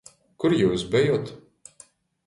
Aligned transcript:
Kur 0.39 0.51
jius 0.61 0.83
bejot? 0.95 1.27